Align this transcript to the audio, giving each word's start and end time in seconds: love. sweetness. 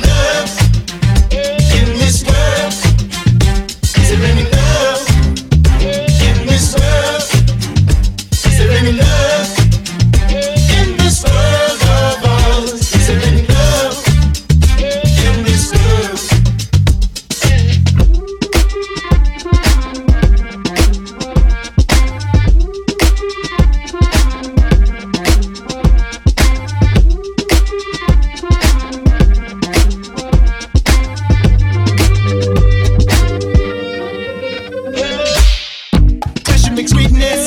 love. 0.00 0.35
sweetness. 36.84 37.45